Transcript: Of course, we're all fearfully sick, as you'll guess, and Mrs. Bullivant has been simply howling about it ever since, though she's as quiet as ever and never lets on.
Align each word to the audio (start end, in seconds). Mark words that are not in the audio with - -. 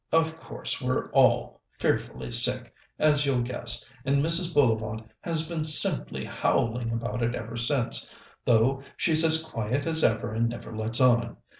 Of 0.11 0.39
course, 0.39 0.81
we're 0.81 1.11
all 1.11 1.61
fearfully 1.77 2.31
sick, 2.31 2.73
as 2.97 3.23
you'll 3.23 3.43
guess, 3.43 3.85
and 4.03 4.17
Mrs. 4.19 4.51
Bullivant 4.51 5.07
has 5.19 5.47
been 5.47 5.63
simply 5.63 6.25
howling 6.25 6.91
about 6.91 7.21
it 7.21 7.35
ever 7.35 7.55
since, 7.55 8.09
though 8.43 8.81
she's 8.97 9.23
as 9.23 9.45
quiet 9.45 9.85
as 9.85 10.03
ever 10.03 10.33
and 10.33 10.49
never 10.49 10.75
lets 10.75 10.99
on. 10.99 11.37